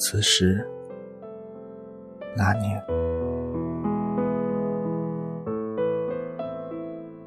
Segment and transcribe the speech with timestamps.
[0.00, 0.64] 此时，
[2.36, 2.80] 那年，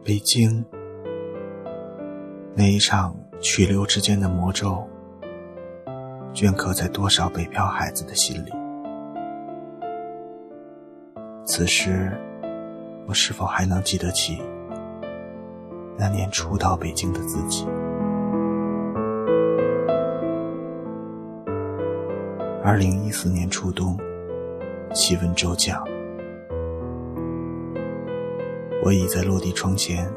[0.05, 0.63] 北京
[2.55, 4.87] 那一场去留之间的魔咒，
[6.33, 8.51] 镌刻在多少北漂孩子的心里。
[11.43, 12.17] 此时，
[13.05, 14.41] 我是否还能记得起
[15.97, 17.67] 那年初到北京的自己？
[22.71, 23.97] 二零一四年初冬，
[24.93, 25.83] 气温骤降，
[28.81, 30.09] 我倚在落地窗前，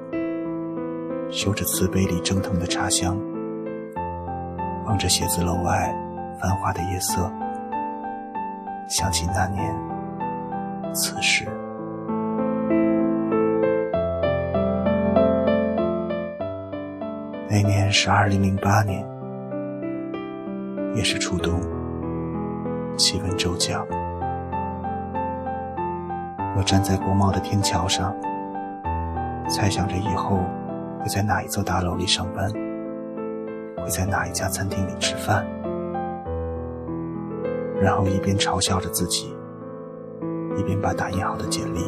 [1.33, 3.19] 嗅着瓷杯里蒸腾的茶香，
[4.87, 5.93] 望着写字楼外
[6.41, 7.29] 繁华的夜色，
[8.89, 9.75] 想起那年
[10.95, 11.45] 此时。
[17.51, 19.05] 那年是二零零八年，
[20.95, 21.61] 也是初冬。
[22.97, 23.85] 气温骤降，
[26.57, 28.15] 我站在国贸的天桥上，
[29.49, 30.39] 猜想着以后
[31.01, 32.49] 会在哪一座大楼里上班，
[33.77, 35.45] 会在哪一家餐厅里吃饭，
[37.81, 39.35] 然后一边嘲笑着自己，
[40.57, 41.81] 一边把打印好的简历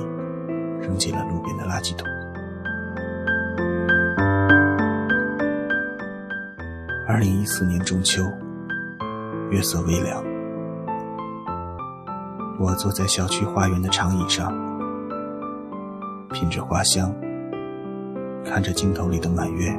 [0.81, 2.07] 扔进了路边的垃圾桶。
[7.07, 8.25] 二零一四年中秋，
[9.51, 10.36] 月色微凉。
[12.59, 14.51] 我坐在小区花园的长椅上，
[16.31, 17.15] 品着花香，
[18.47, 19.79] 看着镜头里的满月，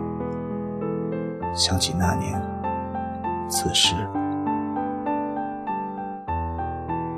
[1.55, 2.39] 想起那年
[3.49, 3.95] 此时。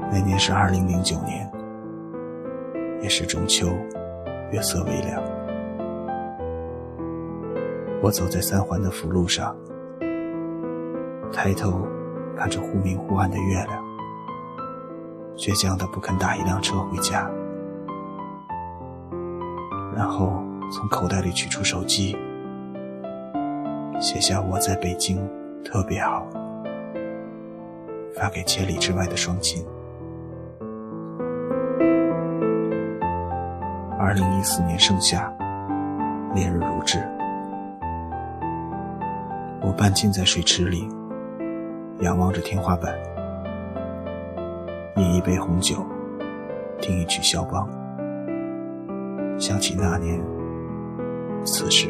[0.10, 1.52] 那年是二零零九年，
[3.02, 3.68] 也是中秋，
[4.52, 5.22] 月色微凉。
[8.02, 9.54] 我走在三环的辅路上，
[11.34, 11.86] 抬头
[12.38, 13.89] 看着忽明忽暗的月亮。
[15.40, 17.32] 倔强的不肯打一辆车回家，
[19.96, 22.18] 然后从口袋里取出手机，
[24.02, 25.18] 写下我在北京
[25.64, 26.28] 特别好，
[28.14, 29.66] 发给千里之外的双亲。
[33.98, 35.34] 二零一四年盛夏，
[36.36, 37.00] 烈日如炙，
[39.62, 40.90] 我半浸在水池里，
[42.02, 42.94] 仰望着天花板。
[45.00, 45.86] 饮一杯红酒，
[46.82, 47.70] 听一曲肖邦，
[49.40, 50.22] 想起那年
[51.46, 51.88] 此时。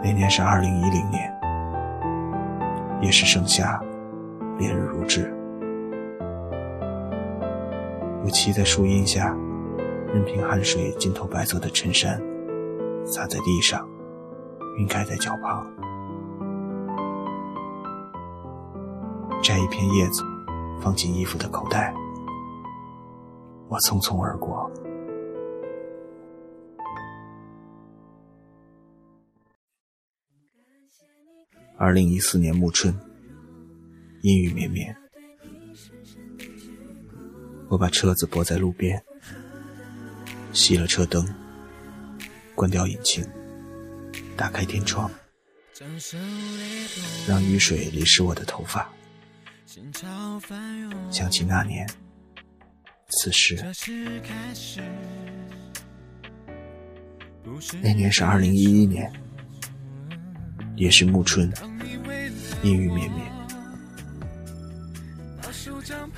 [0.00, 1.32] 那年是二零一零年，
[3.00, 3.80] 也是盛夏，
[4.58, 5.34] 烈日如炙。
[8.24, 9.36] 我骑在树荫下，
[10.14, 12.20] 任凭汗水浸透白色的衬衫，
[13.04, 13.88] 洒在地上，
[14.78, 15.66] 晕开在脚旁。
[19.42, 20.22] 摘一片叶子，
[20.80, 21.92] 放进衣服的口袋。
[23.68, 24.70] 我匆匆而过。
[31.76, 32.96] 二零一四年暮春，
[34.20, 34.96] 阴雨绵绵。
[37.68, 39.02] 我把车子泊在路边，
[40.52, 41.26] 熄了车灯，
[42.54, 43.26] 关掉引擎，
[44.36, 45.10] 打开天窗，
[47.26, 48.88] 让雨水淋湿我的头发。
[51.10, 51.88] 想起那年，
[53.08, 53.56] 此时，
[57.80, 59.10] 那年是二零一一年，
[60.76, 61.50] 也是暮春，
[62.62, 63.32] 阴雨绵绵。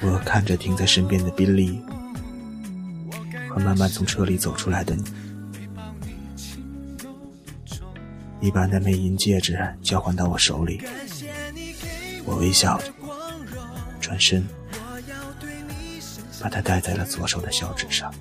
[0.00, 1.81] 我看着停在身边的宾利，
[3.48, 5.04] 和慢慢从车里走出来的你，
[8.41, 10.82] 你把那枚银戒指交还到我手里，
[12.25, 12.92] 我微笑着。
[14.04, 14.47] 转身，
[16.42, 18.12] 把它戴在了左手的小指上。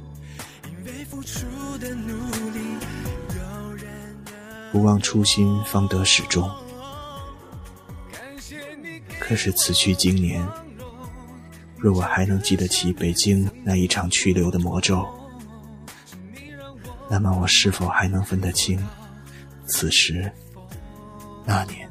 [4.71, 6.50] 不忘初心，方得始终。
[9.19, 10.41] 可是此去经年，
[11.77, 15.06] 若我还能记得起北京那一场去留的魔咒，
[17.09, 18.81] 那么我是否还能分得清
[19.68, 20.31] 此时
[21.45, 21.89] 那年？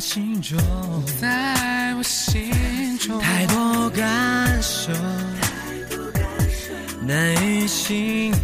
[0.00, 0.58] 心中，
[1.20, 2.52] 在我心
[2.98, 4.92] 中，太多感受，
[7.02, 8.38] 难以形容。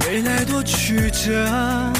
[0.00, 1.92] 未来多曲折，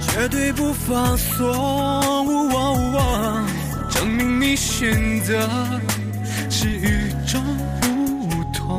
[0.00, 1.44] 绝对不放松。
[3.90, 5.48] 证明你选择
[6.50, 7.42] 是与众
[7.80, 8.78] 不同。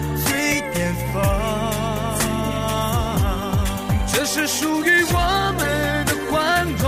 [4.13, 5.17] 这是属于我
[5.57, 6.83] 们的欢乐，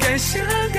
[0.00, 0.71] 感谢。